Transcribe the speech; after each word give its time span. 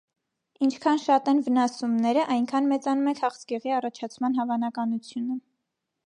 Ինչքան 0.67 1.01
շատ 1.01 1.27
են 1.33 1.41
վնասումները, 1.47 2.23
այնքան 2.35 2.69
մեծանում 2.71 3.11
է 3.11 3.13
քաղցկեղի 3.19 3.73
առաջացման 3.81 4.39
հավանականությունը։ 4.39 5.37